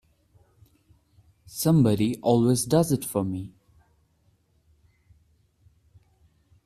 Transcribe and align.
Somebody 1.45 2.17
always 2.23 2.65
does 2.65 2.91
it 2.91 3.05
for 3.05 3.23
me. 3.23 3.53